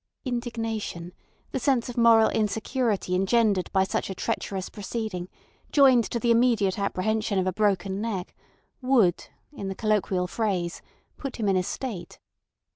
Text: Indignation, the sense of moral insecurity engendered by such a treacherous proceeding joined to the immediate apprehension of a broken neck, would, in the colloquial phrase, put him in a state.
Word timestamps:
Indignation, 0.25 1.13
the 1.51 1.59
sense 1.59 1.87
of 1.87 1.95
moral 1.95 2.29
insecurity 2.31 3.13
engendered 3.13 3.71
by 3.71 3.83
such 3.83 4.09
a 4.09 4.15
treacherous 4.15 4.67
proceeding 4.67 5.29
joined 5.71 6.05
to 6.05 6.19
the 6.19 6.31
immediate 6.31 6.79
apprehension 6.79 7.37
of 7.37 7.45
a 7.45 7.53
broken 7.53 8.01
neck, 8.01 8.33
would, 8.81 9.27
in 9.53 9.67
the 9.67 9.75
colloquial 9.75 10.25
phrase, 10.25 10.81
put 11.17 11.35
him 11.35 11.47
in 11.47 11.55
a 11.55 11.61
state. 11.61 12.17